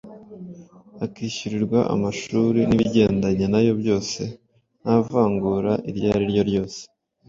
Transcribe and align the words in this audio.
akishyurirwa 1.05 1.79
amashuri 1.93 2.59
n’ibigendanye 2.65 3.45
na 3.53 3.59
yo 3.65 3.73
byose 3.81 4.21
nta 4.81 4.95
vangura 5.07 5.71
iryo 5.89 6.07
ari 6.15 6.25
ryo 6.31 6.43
ryose. 6.49 6.81